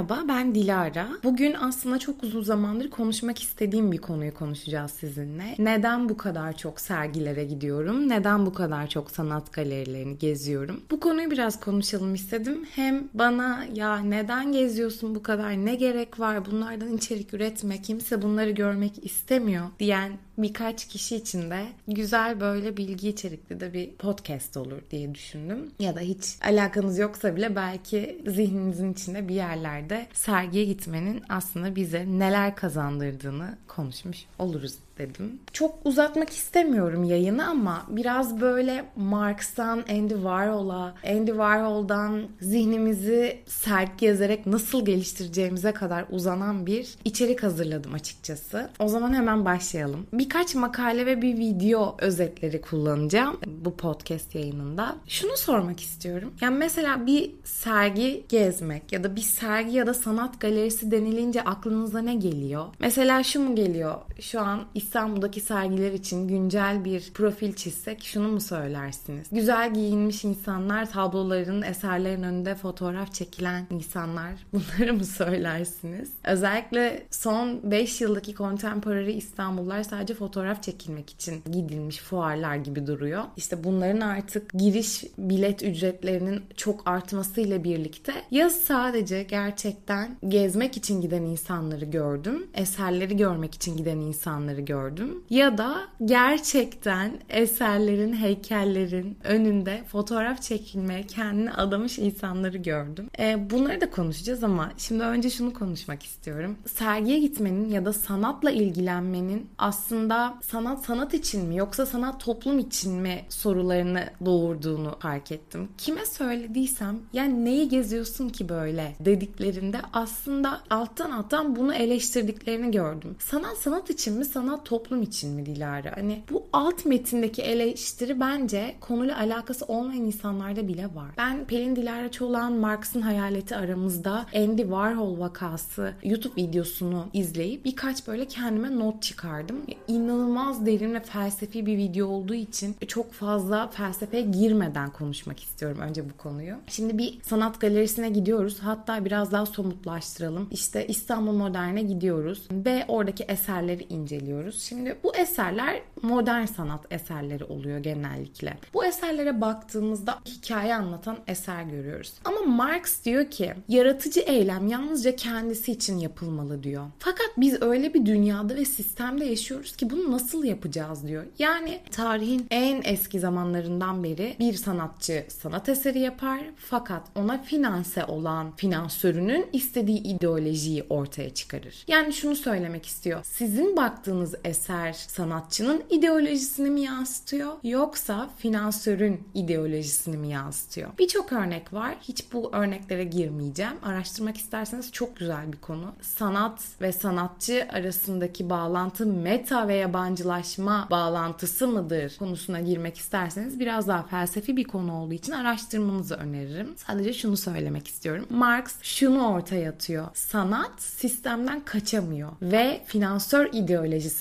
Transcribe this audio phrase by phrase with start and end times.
[0.00, 1.08] Merhaba ben Dilara.
[1.24, 5.54] Bugün aslında çok uzun zamandır konuşmak istediğim bir konuyu konuşacağız sizinle.
[5.58, 8.08] Neden bu kadar çok sergilere gidiyorum?
[8.08, 10.80] Neden bu kadar çok sanat galerilerini geziyorum?
[10.90, 12.66] Bu konuyu biraz konuşalım istedim.
[12.74, 15.50] Hem bana ya neden geziyorsun bu kadar?
[15.50, 16.46] Ne gerek var?
[16.46, 17.82] Bunlardan içerik üretme.
[17.82, 20.12] Kimse bunları görmek istemiyor diyen
[20.42, 25.70] birkaç kişi için de güzel böyle bilgi içerikli de bir podcast olur diye düşündüm.
[25.78, 32.06] Ya da hiç alakanız yoksa bile belki zihninizin içinde bir yerlerde sergiye gitmenin aslında bize
[32.08, 35.40] neler kazandırdığını konuşmuş oluruz dedim.
[35.52, 44.46] Çok uzatmak istemiyorum yayını ama biraz böyle Marx'tan Andy Warhol'a, Andy Warhol'dan zihnimizi sergi gezerek
[44.46, 48.70] nasıl geliştireceğimize kadar uzanan bir içerik hazırladım açıkçası.
[48.78, 50.06] O zaman hemen başlayalım.
[50.12, 54.96] Birkaç makale ve bir video özetleri kullanacağım bu podcast yayınında.
[55.08, 56.32] Şunu sormak istiyorum.
[56.40, 61.98] Yani mesela bir sergi gezmek ya da bir sergi ya da sanat galerisi denilince aklınıza
[61.98, 62.64] ne geliyor?
[62.78, 63.94] Mesela şu mu geliyor?
[64.20, 64.60] Şu an
[64.90, 69.26] İstanbul'daki sergiler için güncel bir profil çizsek şunu mu söylersiniz?
[69.32, 76.10] Güzel giyinmiş insanlar, tabloların, eserlerin önünde fotoğraf çekilen insanlar bunları mı söylersiniz?
[76.24, 83.24] Özellikle son 5 yıldaki contemporary İstanbullar sadece fotoğraf çekilmek için gidilmiş fuarlar gibi duruyor.
[83.36, 91.22] İşte bunların artık giriş bilet ücretlerinin çok artmasıyla birlikte ya sadece gerçekten gezmek için giden
[91.22, 95.24] insanları gördüm, eserleri görmek için giden insanları gördüm gördüm.
[95.30, 103.10] Ya da gerçekten eserlerin, heykellerin önünde fotoğraf çekilmeye kendini adamış insanları gördüm.
[103.18, 106.56] E, bunları da konuşacağız ama şimdi önce şunu konuşmak istiyorum.
[106.66, 112.92] Sergiye gitmenin ya da sanatla ilgilenmenin aslında sanat sanat için mi yoksa sanat toplum için
[112.92, 115.68] mi sorularını doğurduğunu fark ettim.
[115.78, 123.16] Kime söylediysem yani neyi geziyorsun ki böyle dediklerinde aslında alttan alttan bunu eleştirdiklerini gördüm.
[123.18, 125.96] Sanat sanat için mi sanat toplum için mi Dilara?
[125.96, 131.10] Hani bu alt metindeki eleştiri bence konuyla alakası olmayan insanlarda bile var.
[131.18, 138.24] Ben Pelin Dilara Çolak'ın Marx'ın hayaleti aramızda Andy Warhol vakası YouTube videosunu izleyip birkaç böyle
[138.24, 139.56] kendime not çıkardım.
[139.88, 146.10] İnanılmaz derin ve felsefi bir video olduğu için çok fazla felsefeye girmeden konuşmak istiyorum önce
[146.10, 146.54] bu konuyu.
[146.66, 148.58] Şimdi bir sanat galerisine gidiyoruz.
[148.60, 150.48] Hatta biraz daha somutlaştıralım.
[150.50, 154.49] İşte İstanbul Modern'e gidiyoruz ve oradaki eserleri inceliyoruz.
[154.54, 158.56] Şimdi bu eserler modern sanat eserleri oluyor genellikle.
[158.74, 162.12] Bu eserlere baktığımızda hikaye anlatan eser görüyoruz.
[162.24, 166.86] Ama Marx diyor ki yaratıcı eylem yalnızca kendisi için yapılmalı diyor.
[166.98, 171.24] Fakat biz öyle bir dünyada ve sistemde yaşıyoruz ki bunu nasıl yapacağız diyor.
[171.38, 178.56] Yani tarihin en eski zamanlarından beri bir sanatçı sanat eseri yapar fakat ona finanse olan
[178.56, 181.84] finansörünün istediği ideolojiyi ortaya çıkarır.
[181.88, 183.20] Yani şunu söylemek istiyor.
[183.22, 190.90] Sizin baktığınız eser sanatçının ideolojisini mi yansıtıyor yoksa finansörün ideolojisini mi yansıtıyor?
[190.98, 191.94] Birçok örnek var.
[192.02, 193.72] Hiç bu örneklere girmeyeceğim.
[193.82, 195.92] Araştırmak isterseniz çok güzel bir konu.
[196.02, 204.02] Sanat ve sanatçı arasındaki bağlantı meta ve yabancılaşma bağlantısı mıdır konusuna girmek isterseniz biraz daha
[204.02, 206.74] felsefi bir konu olduğu için araştırmanızı öneririm.
[206.76, 208.26] Sadece şunu söylemek istiyorum.
[208.30, 210.06] Marx şunu ortaya atıyor.
[210.14, 213.52] Sanat sistemden kaçamıyor ve finansör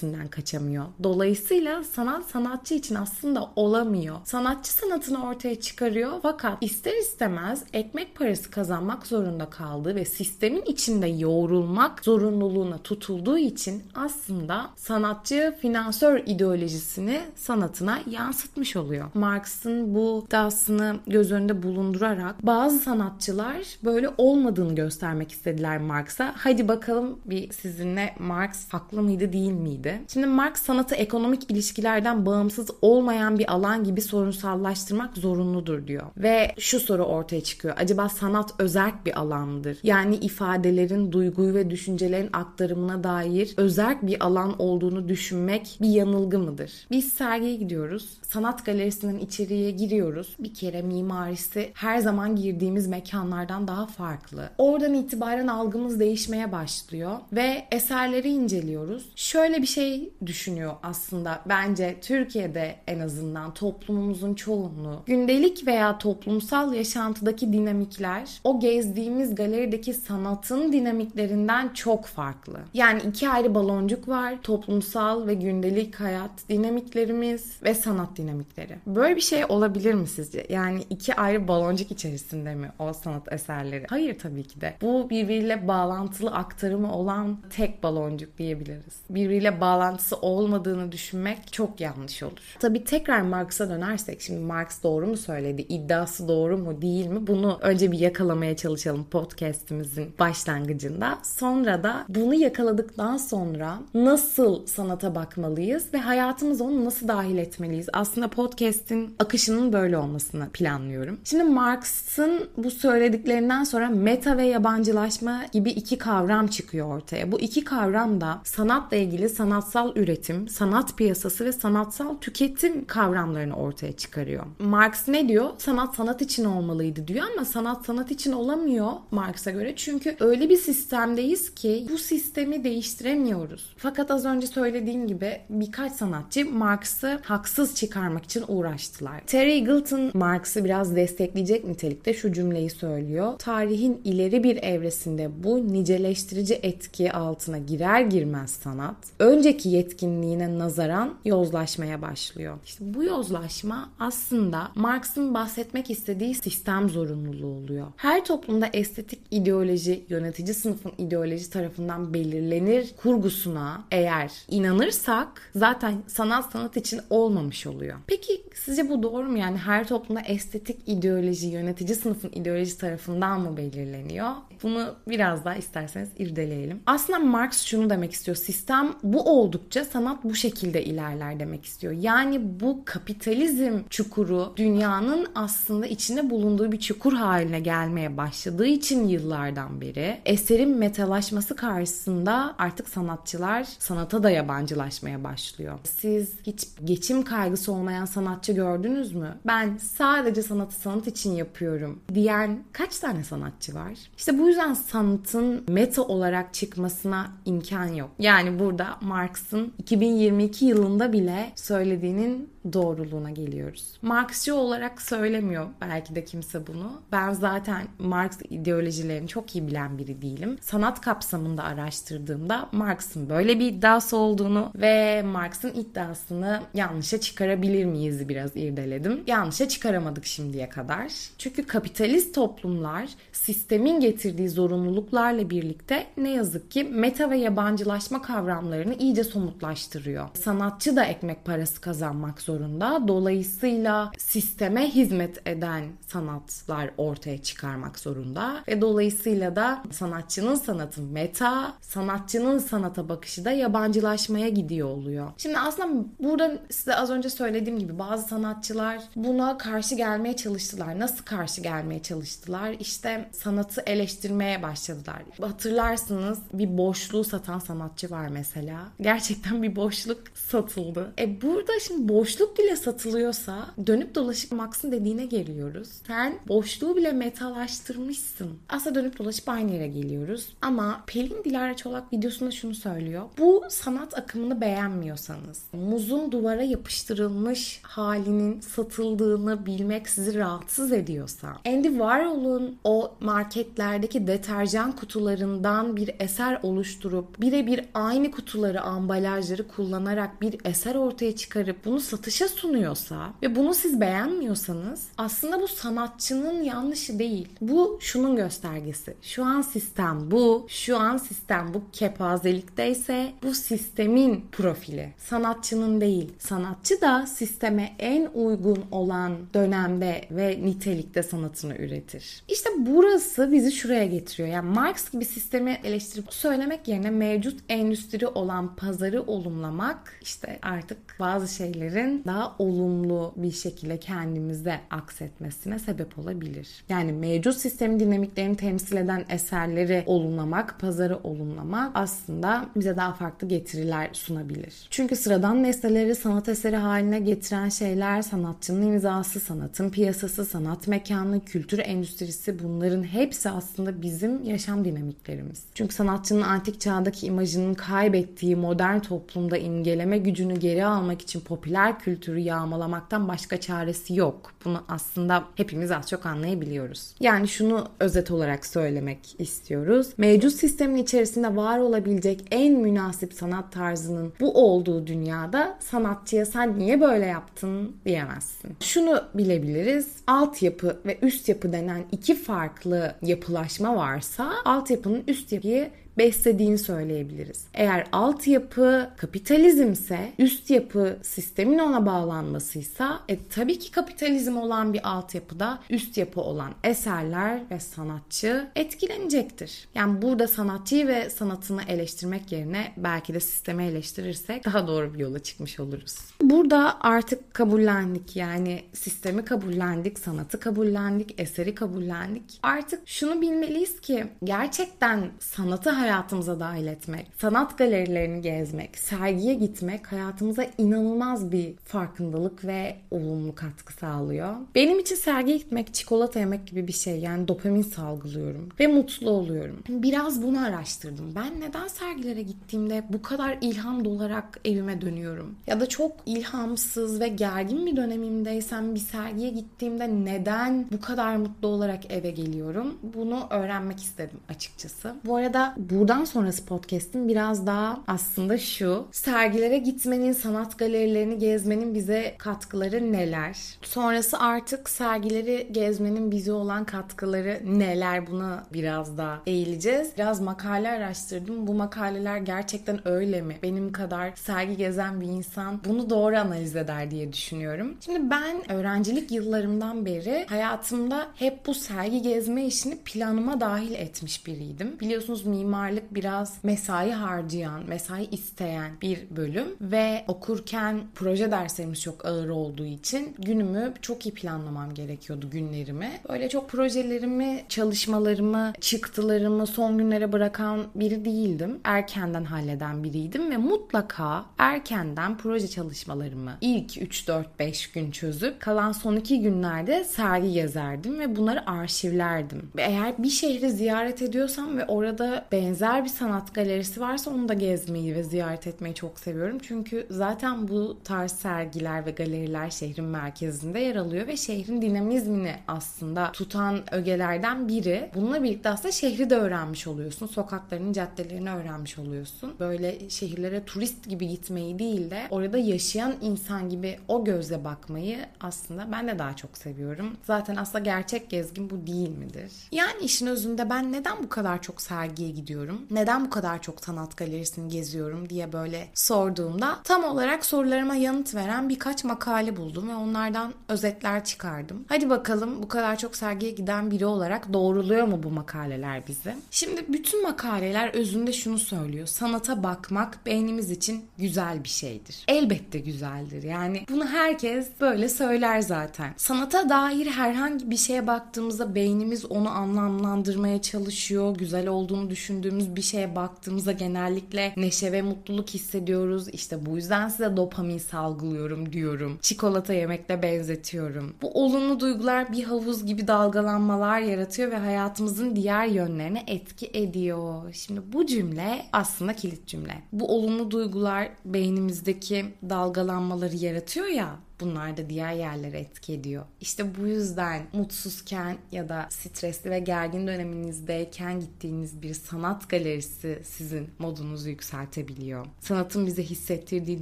[0.10, 0.86] ideolojisinden kaçamıyor.
[1.04, 4.18] Dolayısıyla sanat sanatçı için aslında olamıyor.
[4.24, 11.08] Sanatçı sanatını ortaya çıkarıyor fakat ister istemez ekmek parası kazanmak zorunda kaldığı ve sistemin içinde
[11.08, 19.10] yoğrulmak zorunluluğuna tutulduğu için aslında sanatçı finansör ideolojisini sanatına yansıtmış oluyor.
[19.14, 26.34] Marx'ın bu iddiasını göz önünde bulundurarak bazı sanatçılar böyle olmadığını göstermek istediler Marx'a.
[26.38, 29.99] Hadi bakalım bir sizinle Marx haklı mıydı değil miydi?
[30.08, 36.04] Şimdi Marx sanatı ekonomik ilişkilerden bağımsız olmayan bir alan gibi sorunsallaştırmak zorunludur diyor.
[36.18, 37.74] Ve şu soru ortaya çıkıyor.
[37.78, 39.78] Acaba sanat özerk bir alan mıdır?
[39.84, 46.72] Yani ifadelerin, duyguyu ve düşüncelerin aktarımına dair özerk bir alan olduğunu düşünmek bir yanılgı mıdır?
[46.92, 48.18] Biz sergiye gidiyoruz.
[48.22, 50.36] Sanat galerisinden içeriye giriyoruz.
[50.40, 54.50] Bir kere mimarisi her zaman girdiğimiz mekanlardan daha farklı.
[54.58, 59.06] Oradan itibaren algımız değişmeye başlıyor ve eserleri inceliyoruz.
[59.16, 61.42] Şöyle bir şey şey düşünüyor aslında.
[61.46, 70.72] Bence Türkiye'de en azından toplumumuzun çoğunluğu gündelik veya toplumsal yaşantıdaki dinamikler o gezdiğimiz galerideki sanatın
[70.72, 72.60] dinamiklerinden çok farklı.
[72.74, 74.42] Yani iki ayrı baloncuk var.
[74.44, 78.76] Toplumsal ve gündelik hayat dinamiklerimiz ve sanat dinamikleri.
[78.88, 80.46] Böyle bir şey olabilir mi sizce?
[80.50, 83.86] Yani iki ayrı baloncuk içerisinde mi o sanat eserleri?
[83.90, 84.76] Hayır tabii ki de.
[84.82, 89.00] Bu birbiriyle bağlantılı aktarımı olan tek baloncuk diyebiliriz.
[89.10, 92.58] Birbiriyle bağlantısı olmadığını düşünmek çok yanlış olur.
[92.60, 95.62] Tabii tekrar Marx'a dönersek şimdi Marx doğru mu söyledi?
[95.62, 97.28] İddiası doğru mu değil mi?
[97.28, 101.18] Bunu önce bir yakalamaya çalışalım podcast'imizin başlangıcında.
[101.24, 107.88] Sonra da bunu yakaladıktan sonra nasıl sanata bakmalıyız ve hayatımıza onu nasıl dahil etmeliyiz?
[107.94, 111.20] Aslında podcast'in akışının böyle olmasını planlıyorum.
[111.24, 117.32] Şimdi Marx'ın bu söylediklerinden sonra meta ve yabancılaşma gibi iki kavram çıkıyor ortaya.
[117.32, 119.30] Bu iki kavram da sanatla ilgili
[119.70, 124.46] sanatsal üretim, sanat piyasası ve sanatsal tüketim kavramlarını ortaya çıkarıyor.
[124.60, 125.50] Marx ne diyor?
[125.58, 129.74] Sanat sanat için olmalıydı diyor ama sanat sanat için olamıyor Marx'a göre.
[129.76, 133.74] Çünkü öyle bir sistemdeyiz ki bu sistemi değiştiremiyoruz.
[133.78, 139.22] Fakat az önce söylediğim gibi birkaç sanatçı Marx'ı haksız çıkarmak için uğraştılar.
[139.28, 143.34] Terry Eagleton Marx'ı biraz destekleyecek nitelikte şu cümleyi söylüyor.
[143.40, 152.02] Tarihin ileri bir evresinde bu niceleştirici etki altına girer girmez sanat önceki yetkinliğine nazaran yozlaşmaya
[152.02, 152.58] başlıyor.
[152.66, 157.88] İşte bu yozlaşma aslında Marx'ın bahsetmek istediği sistem zorunluluğu oluyor.
[157.96, 166.78] Her toplumda estetik ideoloji yönetici sınıfın ideoloji tarafından belirlenir kurgusuna eğer inanırsak zaten sanat sanat
[166.78, 167.98] için olmamış oluyor.
[168.08, 169.38] Peki sizce bu doğru mu?
[169.38, 174.32] Yani her toplumda estetik ideoloji yönetici sınıfın ideoloji tarafından mı belirleniyor?
[174.64, 176.80] Bunu biraz daha isterseniz irdeleyelim.
[176.86, 178.38] Aslında Marx şunu demek istiyor.
[178.38, 181.94] Sistem bu oldukça sanat bu şekilde ilerler demek istiyor.
[181.94, 189.82] Yani bu kapitalizm çukuru dünyanın aslında içinde bulunduğu bir çukur haline gelmeye başladığı için yıllardan
[189.82, 195.80] beri eserin metalaşması karşısında artık sanatçılar sanata da yabancılaşmaya başlıyor.
[195.84, 199.38] Siz hiç geçim kaygısı olmayan sanatçı gördünüz mü?
[199.48, 203.94] Ben sadece sanatı sanat için yapıyorum diyen kaç tane sanatçı var?
[204.18, 208.10] İşte bu yüzden sanatın meta olarak çıkmasına imkan yok.
[208.20, 208.98] Yani burada
[209.30, 213.98] Marx'ın 2022 yılında bile söylediğinin doğruluğuna geliyoruz.
[214.02, 217.02] Marxçı olarak söylemiyor belki de kimse bunu.
[217.12, 220.58] Ben zaten Marx ideolojilerini çok iyi bilen biri değilim.
[220.62, 228.56] Sanat kapsamında araştırdığımda Marx'ın böyle bir iddiası olduğunu ve Marx'ın iddiasını yanlışa çıkarabilir miyiz biraz
[228.56, 229.24] irdeledim.
[229.28, 231.12] Yanlışa çıkaramadık şimdiye kadar.
[231.38, 239.24] Çünkü kapitalist toplumlar sistemin getirdiği zorunluluklarla birlikte ne yazık ki meta ve yabancılaşma kavramlarını iyice
[239.24, 240.30] somutlaştırıyor.
[240.34, 243.08] Sanatçı da ekmek parası kazanmak zorunda.
[243.08, 252.60] Dolayısıyla sisteme hizmet eden sanatlar ortaya çıkarmak zorunda ve dolayısıyla da sanatçının sanatı meta, sanatçının
[252.60, 255.32] sanata bakışı da yabancılaşmaya gidiyor oluyor.
[255.38, 261.00] Şimdi aslında burada size az önce söylediğim gibi bazı sanatçılar buna karşı gelmeye çalıştılar.
[261.00, 262.76] Nasıl karşı gelmeye çalıştılar?
[262.80, 265.22] İşte sanatı eleştirmeye başladılar.
[265.42, 268.80] Hatırlarsınız bir boşluğu satan sanatçı var mesela.
[269.02, 271.14] Gerçekten bir boşluk satıldı.
[271.20, 275.90] E burada şimdi boşluk bile satılıyorsa dönüp dolaşıp Max'ın dediğine geliyoruz.
[276.08, 278.50] Sen boşluğu bile metalaştırmışsın.
[278.70, 280.48] Aslında dönüp dolaşıp aynı yere geliyoruz.
[280.62, 283.24] Ama Pelin Dilara Çolak videosunda şunu söylüyor.
[283.38, 292.78] Bu sanat akımını beğenmiyorsanız, muzun duvara yapıştırılmış halinin satıldığını bilmek sizi rahatsız ediyorsa, Andy Warhol'un
[292.84, 301.36] o marketlerdeki deterjan kutularından bir eser oluşturup birebir aynı kutuları, ambalajları kullanarak bir eser ortaya
[301.36, 307.48] çıkarıp bunu satışa sunuyorsa ve bunu siz beğenmiyorsanız aslında bu sanatçının yanlışı değil.
[307.62, 309.16] Bu şunun göstergesi.
[309.22, 310.66] Şu an sistem bu.
[310.70, 315.14] Şu an sistem bu kepazelikteyse bu sistemin profili.
[315.18, 316.34] Sanatçının değil.
[316.40, 322.44] Sanatçı da sisteme en uygun olan dönemde ve nitelikte sanatını üretir.
[322.48, 324.50] İşte burası bizi şuraya getiriyor.
[324.50, 331.56] Yani Marx gibi sistemi eleştirip söylemek yerine mevcut endüstri olan pazarı olumlamak işte artık bazı
[331.56, 336.68] şeylerin daha olumlu bir şekilde kendimize aksetmesine sebep olabilir.
[336.90, 344.10] Yani mevcut sistem dinamiklerini temsil eden eserleri olumlamak, pazarı olumlamak aslında bize daha farklı getiriler
[344.14, 344.88] sunabilir.
[344.90, 351.80] Çünkü sıradan nesneleri sanat eseri haline getiren şeyler sanatçının imzası, sanatın piyasası, sanat mekanı, kültür
[351.80, 355.64] endüstrisi bunların hepsi aslında bizim yaşam dinamiklerimiz.
[355.74, 362.40] Çünkü sanatçının antik çağdaki imajının kaybettiği modern toplumda imgeleme gücünü geri almak için popüler kültürü
[362.40, 364.52] yağmalamaktan başka çaresi yok.
[364.66, 367.16] Bunu aslında hepimiz az çok anlayabiliyoruz.
[367.20, 370.08] Yani şunu özet olarak söylemek istiyoruz.
[370.18, 377.02] Mevcut sistemin içerisinde var olabilecek en münasip sanat tarzının bu olduğu dünyada sanatçıya sen niye
[377.02, 378.78] böyle yaptın diyemezsin.
[378.80, 380.08] Şunu bilebiliriz.
[380.28, 387.66] Altyapı ve üst yapı denen iki farklı yapılaşma varsa altyapının üst yapıyı beslediğini söyleyebiliriz.
[387.74, 395.80] Eğer altyapı kapitalizmse, üst yapı sistemin ona bağlanmasıysa, e, tabii ki kapitalizm olan bir altyapıda
[395.90, 399.88] üst yapı olan eserler ve sanatçı etkilenecektir.
[399.96, 405.40] Yani burada sanatçıyı ve sanatını eleştirmek yerine belki de sistemi eleştirirsek daha doğru bir yola
[405.40, 406.16] çıkmış oluruz.
[406.42, 412.60] Burada artık kabullendik yani sistemi kabullendik, sanatı kabullendik, eseri kabullendik.
[412.64, 420.66] Artık şunu bilmeliyiz ki gerçekten sanatı hayatımıza dahil etmek, sanat galerilerini gezmek, sergiye gitmek hayatımıza
[420.78, 424.56] inanılmaz bir farkındalık ve olumlu katkı sağlıyor.
[424.76, 427.20] Benim için sergiye gitmek çikolata yemek gibi bir şey.
[427.20, 429.84] Yani dopamin salgılıyorum ve mutlu oluyorum.
[429.90, 431.36] Biraz bunu araştırdım.
[431.36, 435.56] Ben neden sergilere gittiğimde bu kadar ilham dolarak evime dönüyorum?
[435.68, 441.68] Ya da çok ilhamsız ve gergin bir dönemimdeysem bir sergiye gittiğimde neden bu kadar mutlu
[441.68, 442.98] olarak eve geliyorum?
[443.04, 445.16] Bunu öğrenmek istedim açıkçası.
[445.26, 449.08] Bu arada buradan sonrası podcast'in biraz daha aslında şu.
[449.12, 453.58] Sergilere gitmenin, sanat galerilerini gezmenin bize katkıları neler?
[453.82, 458.28] Sonrası artık sergileri gezmenin bize olan katkıları neler?
[458.28, 460.12] Buna biraz daha eğileceğiz.
[460.18, 461.68] Biraz makale araştırdım.
[461.68, 463.56] Bu makaleler gerçekten öyle mi?
[463.64, 467.98] Benim kadar sergi gezen bir insan bunu doğru analiz eder diye düşünüyorum.
[468.06, 475.00] Şimdi ben öğrencilik yıllarımdan beri hayatımda hep bu sergi gezme işini planıma dahil etmiş biriydim.
[475.00, 475.46] Biliyorsunuz
[475.80, 482.86] mimarlık biraz mesai harcayan, mesai isteyen bir bölüm ve okurken proje derslerimiz çok ağır olduğu
[482.86, 486.12] için günümü çok iyi planlamam gerekiyordu günlerimi.
[486.30, 491.80] Böyle çok projelerimi, çalışmalarımı, çıktılarımı son günlere bırakan biri değildim.
[491.84, 499.42] Erkenden halleden biriydim ve mutlaka erkenden proje çalışmalarımı ilk 3-4-5 gün çözüp kalan son 2
[499.42, 502.72] günlerde sergi gezerdim ve bunları arşivlerdim.
[502.78, 508.16] Eğer bir şehri ziyaret ediyorsam ve orada benzer bir sanat galerisi varsa onu da gezmeyi
[508.16, 509.58] ve ziyaret etmeyi çok seviyorum.
[509.60, 516.32] Çünkü zaten bu tarz sergiler ve galeriler şehrin merkezinde yer alıyor ve şehrin dinamizmini aslında
[516.32, 518.12] tutan ögelerden biri.
[518.16, 520.28] Bununla birlikte aslında şehri de öğrenmiş oluyorsun.
[520.28, 522.56] Sokaklarının, caddelerini öğrenmiş oluyorsun.
[522.60, 528.92] Böyle şehirlere turist gibi gitmeyi değil de orada yaşayan insan gibi o gözle bakmayı aslında
[528.92, 530.18] ben de daha çok seviyorum.
[530.24, 532.52] Zaten aslında gerçek gezgin bu değil midir?
[532.72, 535.59] Yani işin özünde ben neden bu kadar çok sergiye gidiyorum?
[535.92, 541.70] Neden bu kadar çok sanat galerisini geziyorum diye böyle sorduğumda tam olarak sorularıma yanıt veren
[541.70, 544.86] birkaç makale buldum ve onlardan özetler çıkardım.
[544.88, 549.36] Hadi bakalım bu kadar çok sergiye giden biri olarak doğruluyor mu bu makaleler bizi?
[549.52, 552.08] Şimdi bütün makaleler özünde şunu söylüyor.
[552.08, 555.24] Sanata bakmak beynimiz için güzel bir şeydir.
[555.28, 556.44] Elbette güzeldir.
[556.44, 559.14] Yani bunu herkes böyle söyler zaten.
[559.18, 564.36] Sanata dair herhangi bir şeye baktığımızda beynimiz onu anlamlandırmaya çalışıyor.
[564.38, 565.10] Güzel olduğunu
[565.50, 569.28] düşündüğümüz bir şeye baktığımızda genellikle neşe ve mutluluk hissediyoruz.
[569.28, 572.20] İşte bu yüzden size dopamin salgılıyorum diyorum.
[572.22, 574.14] Çikolata yemekle benzetiyorum.
[574.22, 580.54] Bu olumlu duygular bir havuz gibi dalgalanmalar yaratıyor ve hayatımızın diğer yönlerine etki ediyor.
[580.54, 582.82] Şimdi bu cümle aslında kilit cümle.
[582.92, 589.26] Bu olumlu duygular beynimizdeki dalgalanmaları yaratıyor ya Bunlar da diğer yerlere etki ediyor.
[589.42, 596.70] İşte bu yüzden mutsuzken ya da stresli ve gergin döneminizdeyken gittiğiniz bir sanat galerisi sizin
[596.80, 598.26] modunuzu yükseltebiliyor.
[598.40, 599.82] Sanatın bize hissettirdiği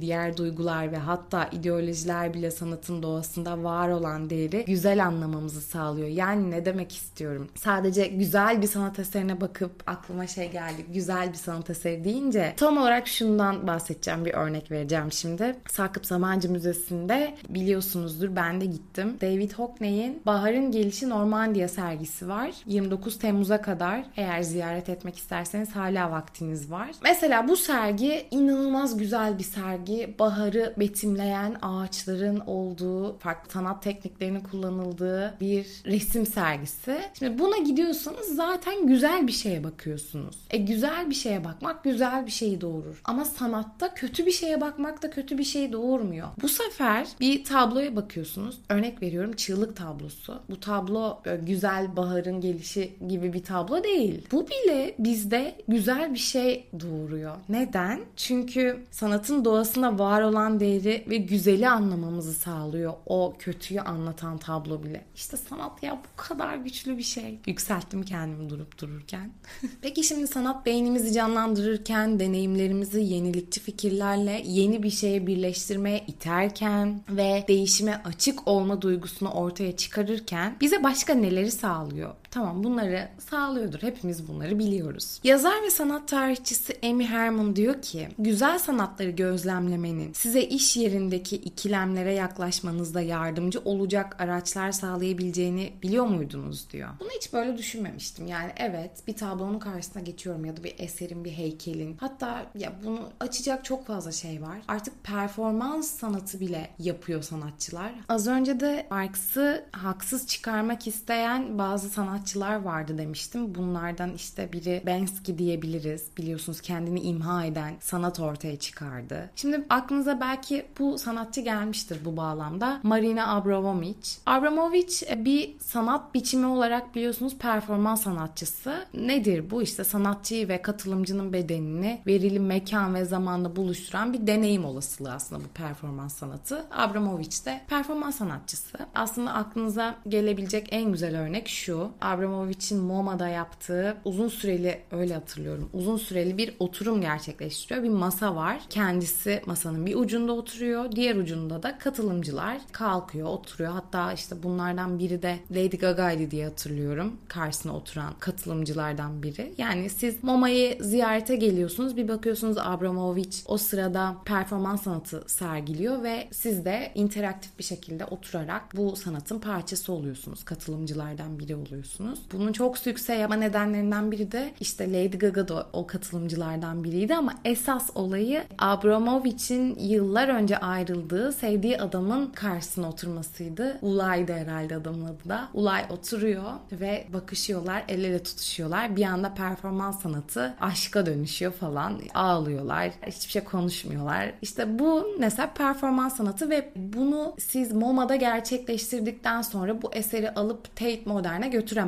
[0.00, 6.08] diğer duygular ve hatta ideolojiler bile sanatın doğasında var olan değeri güzel anlamamızı sağlıyor.
[6.08, 7.48] Yani ne demek istiyorum?
[7.54, 10.86] Sadece güzel bir sanat eserine bakıp aklıma şey geldi.
[10.92, 15.56] Güzel bir sanat eseri deyince tam olarak şundan bahsedeceğim bir örnek vereceğim şimdi.
[15.68, 19.16] Sakıp Samancı Müzesi'nde biliyorsunuzdur ben de gittim.
[19.20, 22.50] David Hockney'in Bahar'ın Gelişi Normandiya sergisi var.
[22.66, 26.90] 29 Temmuz'a kadar eğer ziyaret etmek isterseniz hala vaktiniz var.
[27.02, 30.14] Mesela bu sergi inanılmaz güzel bir sergi.
[30.18, 37.00] Baharı betimleyen ağaçların olduğu, farklı sanat tekniklerinin kullanıldığı bir resim sergisi.
[37.18, 40.36] Şimdi buna gidiyorsanız zaten güzel bir şeye bakıyorsunuz.
[40.50, 43.00] E güzel bir şeye bakmak güzel bir şeyi doğurur.
[43.04, 46.28] Ama sanatta kötü bir şeye bakmak da kötü bir şey doğurmuyor.
[46.42, 48.58] Bu sefer bir tabloya bakıyorsunuz.
[48.68, 50.40] Örnek veriyorum çığlık tablosu.
[50.50, 54.26] Bu tablo güzel baharın gelişi gibi bir tablo değil.
[54.32, 57.36] Bu bile bizde güzel bir şey doğuruyor.
[57.48, 58.00] Neden?
[58.16, 62.92] Çünkü sanatın doğasında var olan değeri ve güzeli anlamamızı sağlıyor.
[63.06, 65.04] O kötüyü anlatan tablo bile.
[65.14, 67.38] İşte sanat ya bu kadar güçlü bir şey.
[67.46, 69.30] Yükselttim kendimi durup dururken.
[69.82, 78.02] Peki şimdi sanat beynimizi canlandırırken, deneyimlerimizi yenilikçi fikirlerle yeni bir şeye birleştirmeye iterken ve değişime
[78.04, 82.14] açık olma duygusunu ortaya çıkarırken bize başka neleri sağlıyor?
[82.30, 83.82] Tamam bunları sağlıyordur.
[83.82, 85.20] Hepimiz bunları biliyoruz.
[85.24, 92.12] Yazar ve sanat tarihçisi Amy Herman diyor ki güzel sanatları gözlemlemenin size iş yerindeki ikilemlere
[92.14, 96.88] yaklaşmanızda yardımcı olacak araçlar sağlayabileceğini biliyor muydunuz diyor.
[97.00, 98.26] Bunu hiç böyle düşünmemiştim.
[98.26, 101.96] Yani evet bir tablonun karşısına geçiyorum ya da bir eserin, bir heykelin.
[102.00, 104.58] Hatta ya bunu açacak çok fazla şey var.
[104.68, 107.92] Artık performans sanatı bile yapıyor sanatçılar.
[108.08, 111.88] Az önce de Marx'ı haksız çıkarmak isteyen bazı
[112.28, 113.54] sanatçılar vardı demiştim.
[113.54, 116.08] Bunlardan işte biri Banksy diyebiliriz.
[116.16, 119.30] Biliyorsunuz kendini imha eden sanat ortaya çıkardı.
[119.36, 122.80] Şimdi aklınıza belki bu sanatçı gelmiştir bu bağlamda.
[122.82, 123.96] Marina Abramovic.
[124.26, 128.86] Abramovic e, bir sanat biçimi olarak biliyorsunuz performans sanatçısı.
[128.94, 129.62] Nedir bu?
[129.62, 135.48] işte sanatçıyı ve katılımcının bedenini verili mekan ve zamanla buluşturan bir deneyim olasılığı aslında bu
[135.48, 136.64] performans sanatı.
[136.70, 138.78] Abramovic de performans sanatçısı.
[138.94, 141.90] Aslında aklınıza gelebilecek en güzel örnek şu.
[142.08, 145.70] Abramovic'in MoMA'da yaptığı uzun süreli öyle hatırlıyorum.
[145.72, 147.82] Uzun süreli bir oturum gerçekleştiriyor.
[147.82, 148.60] Bir masa var.
[148.70, 150.92] Kendisi masanın bir ucunda oturuyor.
[150.92, 153.72] Diğer ucunda da katılımcılar kalkıyor, oturuyor.
[153.72, 157.12] Hatta işte bunlardan biri de Lady Gaga'ydı diye hatırlıyorum.
[157.28, 159.54] Karşısına oturan katılımcılardan biri.
[159.58, 161.96] Yani siz MoMA'yı ziyarete geliyorsunuz.
[161.96, 168.76] Bir bakıyorsunuz Abramovic o sırada performans sanatı sergiliyor ve siz de interaktif bir şekilde oturarak
[168.76, 170.44] bu sanatın parçası oluyorsunuz.
[170.44, 171.97] Katılımcılardan biri oluyorsunuz.
[172.32, 177.34] Bunun çok sükse yapma nedenlerinden biri de işte Lady Gaga da o katılımcılardan biriydi ama
[177.44, 183.78] esas olayı Abramovic'in yıllar önce ayrıldığı sevdiği adamın karşısına oturmasıydı.
[183.82, 185.48] Ulay'dı herhalde adamın adı da.
[185.54, 188.96] Ulay oturuyor ve bakışıyorlar, el ele tutuşuyorlar.
[188.96, 192.00] Bir anda performans sanatı aşka dönüşüyor falan.
[192.14, 192.90] Ağlıyorlar.
[193.06, 194.32] Hiçbir şey konuşmuyorlar.
[194.42, 201.02] İşte bu mesela performans sanatı ve bunu siz MoMA'da gerçekleştirdikten sonra bu eseri alıp Tate
[201.04, 201.87] Modern'e götüremezsiniz.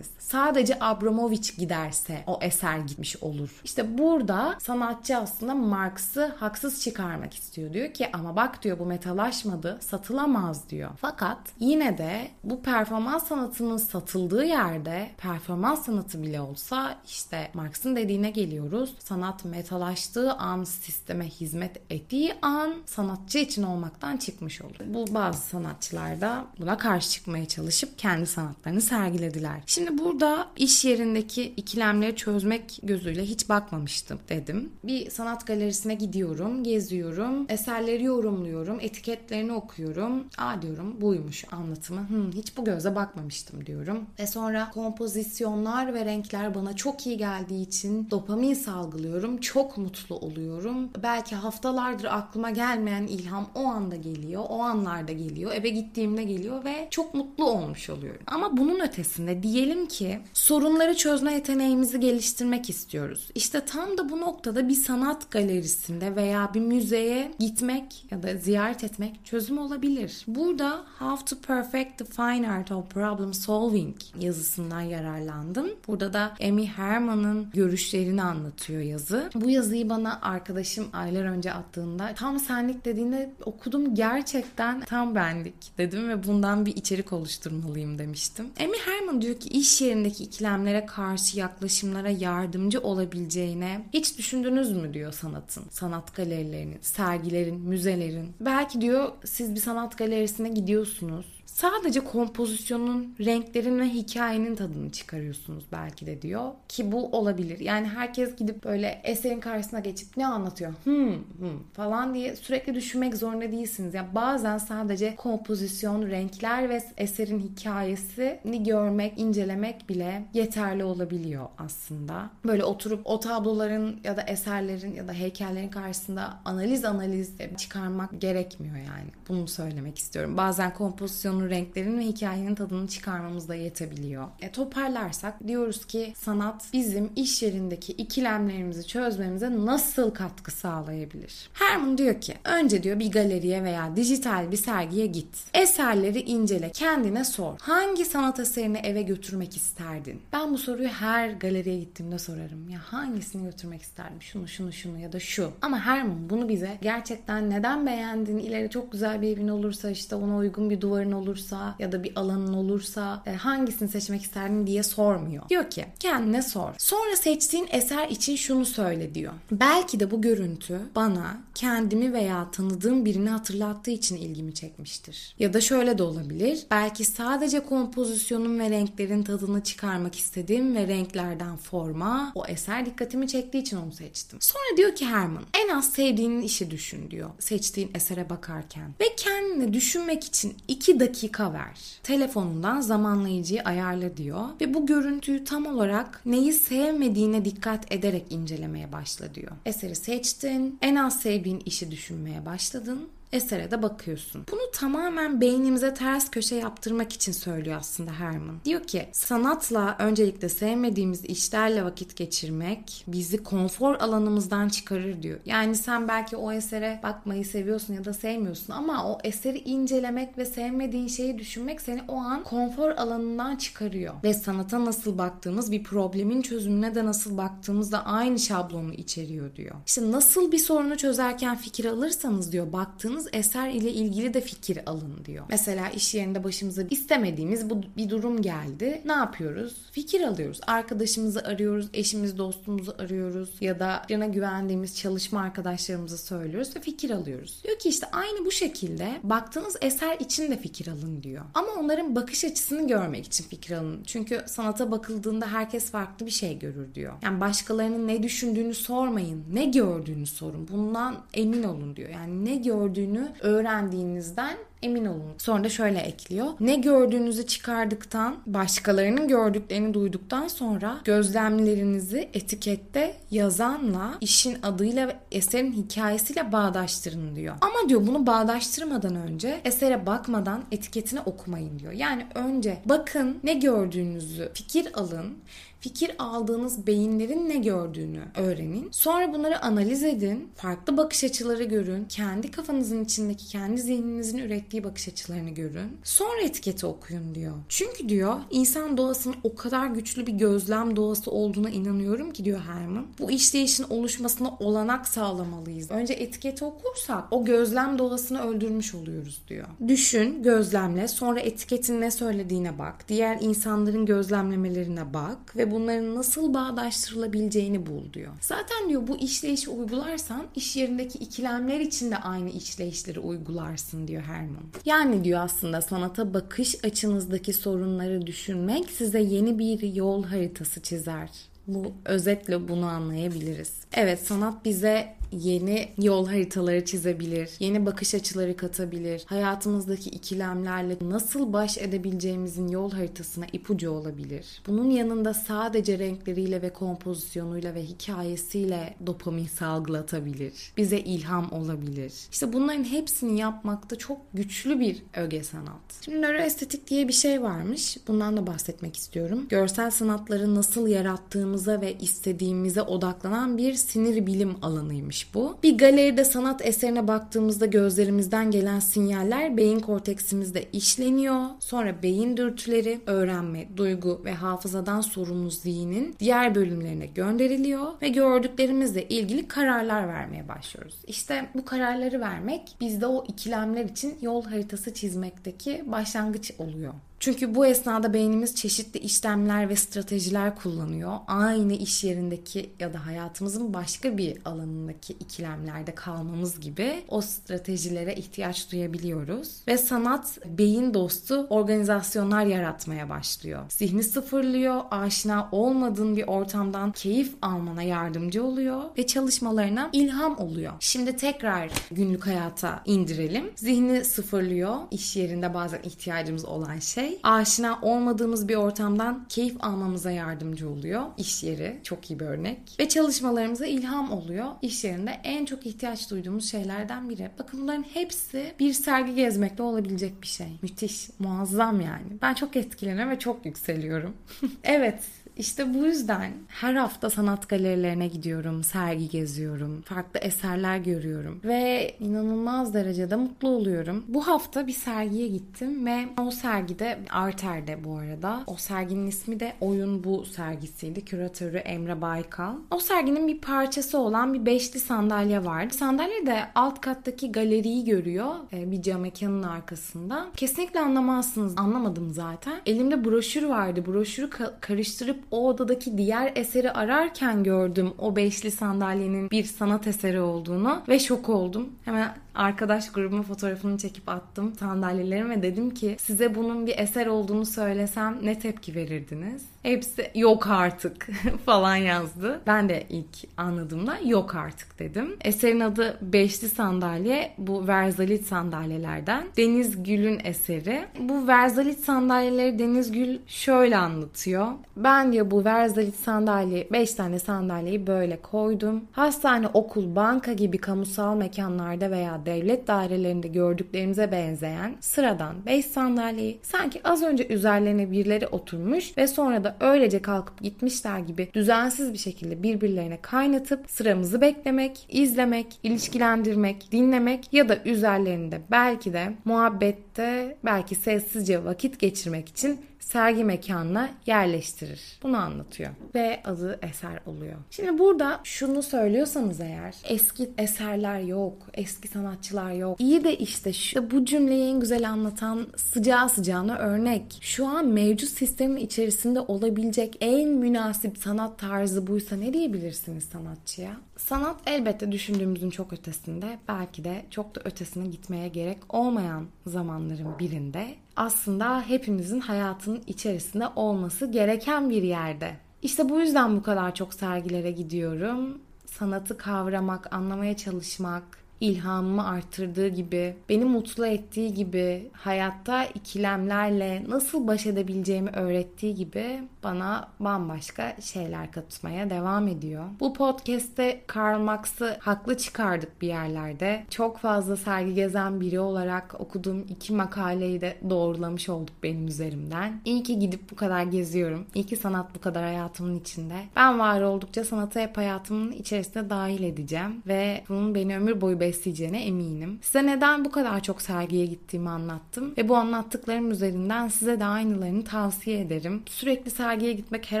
[0.18, 3.60] Sadece Abramovic giderse o eser gitmiş olur.
[3.64, 7.72] İşte burada sanatçı aslında Marx'ı haksız çıkarmak istiyor.
[7.72, 10.90] Diyor ki ama bak diyor bu metalaşmadı, satılamaz diyor.
[11.00, 18.30] Fakat yine de bu performans sanatının satıldığı yerde performans sanatı bile olsa işte Marx'ın dediğine
[18.30, 18.94] geliyoruz.
[18.98, 24.76] Sanat metalaştığı an, sisteme hizmet ettiği an sanatçı için olmaktan çıkmış olur.
[24.86, 29.41] Bu bazı sanatçılar da buna karşı çıkmaya çalışıp kendi sanatlarını sergilediler.
[29.66, 34.72] Şimdi burada iş yerindeki ikilemleri çözmek gözüyle hiç bakmamıştım dedim.
[34.84, 40.24] Bir sanat galerisine gidiyorum, geziyorum, eserleri yorumluyorum, etiketlerini okuyorum.
[40.38, 42.08] Aa diyorum buymuş anlatımı.
[42.08, 44.06] Hmm, hiç bu göze bakmamıştım diyorum.
[44.18, 49.38] Ve sonra kompozisyonlar ve renkler bana çok iyi geldiği için dopamin salgılıyorum.
[49.38, 50.90] Çok mutlu oluyorum.
[51.02, 54.44] Belki haftalardır aklıma gelmeyen ilham o anda geliyor.
[54.48, 55.52] O anlarda geliyor.
[55.54, 58.22] Eve gittiğimde geliyor ve çok mutlu olmuş oluyorum.
[58.26, 63.30] Ama bunun ötesinde diyelim ki sorunları çözme yeteneğimizi geliştirmek istiyoruz.
[63.34, 68.84] İşte tam da bu noktada bir sanat galerisinde veya bir müzeye gitmek ya da ziyaret
[68.84, 70.24] etmek çözüm olabilir.
[70.26, 75.66] Burada How to Perfect the Fine Art of Problem Solving yazısından yararlandım.
[75.88, 79.30] Burada da Amy Herman'ın görüşlerini anlatıyor yazı.
[79.34, 86.08] Bu yazıyı bana arkadaşım aylar önce attığında tam senlik dediğinde okudum gerçekten tam benlik dedim
[86.08, 88.46] ve bundan bir içerik oluşturmalıyım demiştim.
[88.60, 95.64] Amy Herman ki iş yerindeki ikilemlere karşı yaklaşımlara yardımcı olabileceğine hiç düşündünüz mü diyor sanatın,
[95.70, 98.32] sanat galerilerinin, sergilerin, müzelerin.
[98.40, 106.06] Belki diyor siz bir sanat galerisine gidiyorsunuz sadece kompozisyonun, renklerin ve hikayenin tadını çıkarıyorsunuz belki
[106.06, 106.52] de diyor.
[106.68, 107.60] Ki bu olabilir.
[107.60, 110.72] Yani herkes gidip böyle eserin karşısına geçip ne anlatıyor?
[110.84, 113.94] Hmm, hmm falan diye sürekli düşünmek zorunda değilsiniz.
[113.94, 122.30] Ya yani bazen sadece kompozisyon, renkler ve eserin hikayesini görmek, incelemek bile yeterli olabiliyor aslında.
[122.44, 128.76] Böyle oturup o tabloların ya da eserlerin ya da heykellerin karşısında analiz analiz çıkarmak gerekmiyor
[128.76, 129.10] yani.
[129.28, 130.36] Bunu söylemek istiyorum.
[130.36, 134.28] Bazen kompozisyonun, renklerin ve hikayenin tadını çıkarmamız da yetebiliyor.
[134.40, 141.50] E, toparlarsak diyoruz ki sanat bizim iş yerindeki ikilemlerimizi çözmemize nasıl katkı sağlayabilir?
[141.52, 145.44] Herman diyor ki önce diyor bir galeriye veya dijital bir sergiye git.
[145.54, 147.58] Eserleri incele, kendine sor.
[147.60, 150.20] Hangi sanat eserini eve götürmek isterdin?
[150.32, 152.68] Ben bu soruyu her galeriye gittiğimde sorarım.
[152.68, 154.22] Ya hangisini götürmek isterdim?
[154.22, 155.50] Şunu, şunu, şunu ya da şu.
[155.62, 158.38] Ama Herman bunu bize gerçekten neden beğendin?
[158.38, 162.12] İleri çok güzel bir evin olursa işte ona uygun bir duvarın olursa ya da bir
[162.16, 165.48] alanın olursa e, hangisini seçmek isterdin diye sormuyor.
[165.48, 166.68] Diyor ki kendine sor.
[166.78, 169.32] Sonra seçtiğin eser için şunu söyle diyor.
[169.50, 175.34] Belki de bu görüntü bana kendimi veya tanıdığım birini hatırlattığı için ilgimi çekmiştir.
[175.38, 176.66] Ya da şöyle de olabilir.
[176.70, 183.58] Belki sadece kompozisyonun ve renklerin tadını çıkarmak istedim ve renklerden forma o eser dikkatimi çektiği
[183.58, 184.38] için onu seçtim.
[184.40, 187.30] Sonra diyor ki Herman en az sevdiğin işi düşün diyor.
[187.38, 188.94] Seçtiğin esere bakarken.
[189.00, 191.21] Ve kendini düşünmek için iki dakika
[191.52, 192.00] ver.
[192.02, 194.44] Telefonundan zamanlayıcıyı ayarla diyor.
[194.60, 199.52] Ve bu görüntüyü tam olarak neyi sevmediğine dikkat ederek incelemeye başla diyor.
[199.66, 204.44] Eseri seçtin, en az sevdiğin işi düşünmeye başladın esere de bakıyorsun.
[204.52, 208.56] Bunu tamamen beynimize ters köşe yaptırmak için söylüyor aslında Herman.
[208.64, 215.40] Diyor ki sanatla öncelikle sevmediğimiz işlerle vakit geçirmek bizi konfor alanımızdan çıkarır diyor.
[215.44, 220.44] Yani sen belki o esere bakmayı seviyorsun ya da sevmiyorsun ama o eseri incelemek ve
[220.44, 224.14] sevmediğin şeyi düşünmek seni o an konfor alanından çıkarıyor.
[224.24, 229.74] Ve sanata nasıl baktığımız bir problemin çözümüne de nasıl baktığımızda aynı şablonu içeriyor diyor.
[229.86, 234.78] İşte nasıl bir sorunu çözerken fikir alırsanız diyor baktığınız yaptığınız eser ile ilgili de fikir
[234.86, 235.44] alın diyor.
[235.48, 239.02] Mesela iş yerinde başımıza istemediğimiz bu bir durum geldi.
[239.04, 239.76] Ne yapıyoruz?
[239.92, 240.60] Fikir alıyoruz.
[240.66, 247.60] Arkadaşımızı arıyoruz, eşimiz, dostumuzu arıyoruz ya da birine güvendiğimiz çalışma arkadaşlarımıza söylüyoruz ve fikir alıyoruz.
[247.64, 251.44] Diyor ki işte aynı bu şekilde baktığınız eser için de fikir alın diyor.
[251.54, 254.02] Ama onların bakış açısını görmek için fikir alın.
[254.06, 257.12] Çünkü sanata bakıldığında herkes farklı bir şey görür diyor.
[257.22, 259.44] Yani başkalarının ne düşündüğünü sormayın.
[259.52, 260.68] Ne gördüğünü sorun.
[260.68, 262.10] Bundan emin olun diyor.
[262.10, 265.34] Yani ne gördüğünü gördüğünü öğrendiğinizden emin olun.
[265.38, 266.48] Sonra da şöyle ekliyor.
[266.60, 276.52] Ne gördüğünüzü çıkardıktan, başkalarının gördüklerini duyduktan sonra gözlemlerinizi etikette yazanla, işin adıyla ve eserin hikayesiyle
[276.52, 277.54] bağdaştırın diyor.
[277.60, 281.92] Ama diyor bunu bağdaştırmadan önce esere bakmadan etiketini okumayın diyor.
[281.92, 285.38] Yani önce bakın ne gördüğünüzü fikir alın
[285.82, 288.88] fikir aldığınız beyinlerin ne gördüğünü öğrenin.
[288.90, 290.48] Sonra bunları analiz edin.
[290.54, 292.04] Farklı bakış açıları görün.
[292.04, 295.96] Kendi kafanızın içindeki, kendi zihninizin ürettiği bakış açılarını görün.
[296.04, 297.52] Sonra etiketi okuyun diyor.
[297.68, 303.06] Çünkü diyor insan doğasının o kadar güçlü bir gözlem doğası olduğuna inanıyorum ki diyor Herman.
[303.18, 305.90] Bu işleyişin oluşmasına olanak sağlamalıyız.
[305.90, 309.66] Önce etiketi okursak o gözlem doğasını öldürmüş oluyoruz diyor.
[309.88, 313.08] Düşün, gözlemle, sonra etiketin ne söylediğine bak.
[313.08, 318.32] Diğer insanların gözlemlemelerine bak ve bunların nasıl bağdaştırılabileceğini bul diyor.
[318.40, 324.62] Zaten diyor bu işleyişi uygularsan iş yerindeki ikilemler için de aynı işleyişleri uygularsın diyor Herman.
[324.84, 331.30] Yani diyor aslında sanata bakış açınızdaki sorunları düşünmek size yeni bir yol haritası çizer.
[331.66, 333.72] Bu özetle bunu anlayabiliriz.
[333.92, 341.78] Evet sanat bize yeni yol haritaları çizebilir, yeni bakış açıları katabilir, hayatımızdaki ikilemlerle nasıl baş
[341.78, 344.62] edebileceğimizin yol haritasına ipucu olabilir.
[344.66, 350.72] Bunun yanında sadece renkleriyle ve kompozisyonuyla ve hikayesiyle dopamin salgılatabilir.
[350.76, 352.12] Bize ilham olabilir.
[352.32, 355.80] İşte bunların hepsini yapmakta çok güçlü bir öge sanat.
[356.04, 357.96] Şimdi nöroestetik diye bir şey varmış.
[358.08, 359.46] Bundan da bahsetmek istiyorum.
[359.48, 365.56] Görsel sanatları nasıl yarattığımıza ve istediğimize odaklanan bir sinir bilim alanıymış bu.
[365.62, 371.44] Bir galeride sanat eserine baktığımızda gözlerimizden gelen sinyaller beyin korteksimizde işleniyor.
[371.60, 379.48] Sonra beyin dürtüleri, öğrenme, duygu ve hafızadan sorumlu zihnin diğer bölümlerine gönderiliyor ve gördüklerimizle ilgili
[379.48, 380.94] kararlar vermeye başlıyoruz.
[381.06, 386.94] İşte bu kararları vermek bizde o ikilemler için yol haritası çizmekteki başlangıç oluyor.
[387.22, 391.18] Çünkü bu esnada beynimiz çeşitli işlemler ve stratejiler kullanıyor.
[391.26, 398.72] Aynı iş yerindeki ya da hayatımızın başka bir alanındaki ikilemlerde kalmamız gibi o stratejilere ihtiyaç
[398.72, 399.48] duyabiliyoruz.
[399.68, 403.62] Ve sanat beyin dostu organizasyonlar yaratmaya başlıyor.
[403.68, 410.72] Zihni sıfırlıyor, aşina olmadığın bir ortamdan keyif almana yardımcı oluyor ve çalışmalarına ilham oluyor.
[410.80, 413.50] Şimdi tekrar günlük hayata indirelim.
[413.56, 414.76] Zihni sıfırlıyor.
[414.90, 417.11] İş yerinde bazen ihtiyacımız olan şey.
[417.22, 421.02] Aşina olmadığımız bir ortamdan keyif almamıza yardımcı oluyor.
[421.16, 422.76] İş yeri çok iyi bir örnek.
[422.80, 424.46] Ve çalışmalarımıza ilham oluyor.
[424.62, 427.30] İş yerinde en çok ihtiyaç duyduğumuz şeylerden biri.
[427.38, 430.58] Bakın bunların hepsi bir sergi gezmekle olabilecek bir şey.
[430.62, 432.18] Müthiş, muazzam yani.
[432.22, 434.16] Ben çok etkileniyorum ve çok yükseliyorum.
[434.64, 435.02] evet,
[435.36, 442.74] işte bu yüzden her hafta sanat galerilerine gidiyorum, sergi geziyorum, farklı eserler görüyorum ve inanılmaz
[442.74, 444.04] derecede mutlu oluyorum.
[444.08, 448.44] Bu hafta bir sergiye gittim ve o sergide Arter'de bu arada.
[448.46, 451.04] O serginin ismi de Oyun Bu sergisiydi.
[451.04, 452.54] Küratörü Emre Baykal.
[452.70, 455.74] O serginin bir parçası olan bir beşli sandalye vardı.
[455.74, 458.34] Sandalye de alt kattaki galeriyi görüyor.
[458.52, 460.26] E, bir cam mekanın arkasında.
[460.36, 461.54] Kesinlikle anlamazsınız.
[461.56, 462.60] Anlamadım zaten.
[462.66, 463.86] Elimde broşür vardı.
[463.86, 470.20] Broşürü ka- karıştırıp o odadaki diğer eseri ararken gördüm o beşli sandalyenin bir sanat eseri
[470.20, 471.68] olduğunu ve şok oldum.
[471.84, 478.18] Hemen arkadaş grubuma fotoğrafını çekip attım sandalyelerime dedim ki size bunun bir eser olduğunu söylesem
[478.22, 479.42] ne tepki verirdiniz?
[479.62, 481.08] Hepsi yok artık
[481.46, 482.40] falan yazdı.
[482.46, 485.16] Ben de ilk anladığımda yok artık dedim.
[485.20, 487.32] Eserin adı Beşli Sandalye.
[487.38, 489.24] Bu Verzalit sandalyelerden.
[489.36, 490.84] Deniz Gül'ün eseri.
[490.98, 494.46] Bu Verzalit sandalyeleri Deniz Gül şöyle anlatıyor.
[494.76, 498.84] Ben diyor bu Verzalit sandalye 5 tane sandalyeyi böyle koydum.
[498.92, 506.80] Hastane, okul, banka gibi kamusal mekanlarda veya devlet dairelerinde gördüklerimize benzeyen sıradan 5 sandalyeyi sanki
[506.84, 512.42] az önce üzerlerine birileri oturmuş ve sonra da öylece kalkıp gitmişler gibi düzensiz bir şekilde
[512.42, 521.44] birbirlerine kaynatıp sıramızı beklemek, izlemek, ilişkilendirmek, dinlemek ya da üzerlerinde belki de muhabbette belki sessizce
[521.44, 524.80] vakit geçirmek için sergi mekanına yerleştirir.
[525.02, 525.70] Bunu anlatıyor.
[525.94, 527.38] Ve adı eser oluyor.
[527.50, 532.80] Şimdi burada şunu söylüyorsanız eğer eski eserler yok, eski sanatçılar yok.
[532.80, 537.18] İyi de işte şu, bu cümleyi en güzel anlatan sıcağı sıcağına örnek.
[537.20, 543.76] Şu an mevcut sistemin içerisinde olabilecek en münasip sanat tarzı buysa ne diyebilirsiniz sanatçıya?
[543.96, 550.66] Sanat elbette düşündüğümüzün çok ötesinde, belki de çok da ötesine gitmeye gerek olmayan zamanların birinde
[550.96, 555.36] aslında hepimizin hayatının içerisinde olması gereken bir yerde.
[555.62, 558.38] İşte bu yüzden bu kadar çok sergilere gidiyorum.
[558.66, 567.46] Sanatı kavramak, anlamaya çalışmak, ilhamımı arttırdığı gibi, beni mutlu ettiği gibi, hayatta ikilemlerle nasıl baş
[567.46, 572.64] edebileceğimi öğrettiği gibi bana bambaşka şeyler katmaya devam ediyor.
[572.80, 576.64] Bu podcast'te Karl Marx'ı haklı çıkardık bir yerlerde.
[576.70, 582.60] Çok fazla sergi gezen biri olarak okuduğum iki makaleyi de doğrulamış olduk benim üzerimden.
[582.64, 584.26] İyi ki gidip bu kadar geziyorum.
[584.34, 586.14] İyi ki sanat bu kadar hayatımın içinde.
[586.36, 591.84] Ben var oldukça sanatı hep hayatımın içerisine dahil edeceğim ve bunun beni ömür boyu besleyeceğine
[591.84, 592.38] eminim.
[592.42, 597.64] Size neden bu kadar çok sergiye gittiğimi anlattım ve bu anlattıklarım üzerinden size de aynılarını
[597.64, 598.62] tavsiye ederim.
[598.66, 600.00] Sürekli sergiye gitmek, her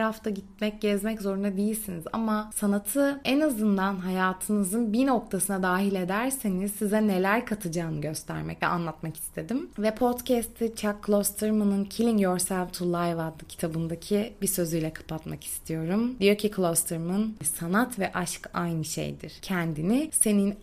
[0.00, 7.06] hafta gitmek, gezmek zorunda değilsiniz ama sanatı en azından hayatınızın bir noktasına dahil ederseniz size
[7.06, 9.70] neler katacağını göstermek ve anlatmak istedim.
[9.78, 16.14] Ve podcast'i Chuck Klosterman'ın Killing Yourself to Live adlı kitabındaki bir sözüyle kapatmak istiyorum.
[16.20, 19.32] Diyor ki Klosterman, sanat ve aşk aynı şeydir.
[19.42, 20.56] Kendini senin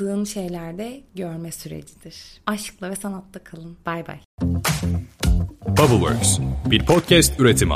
[0.00, 2.40] olmadığın şeylerde görme sürecidir.
[2.46, 3.76] Aşkla ve sanatta kalın.
[3.86, 4.18] Bay bay.
[5.68, 7.74] Bubbleworks bir podcast üretimi.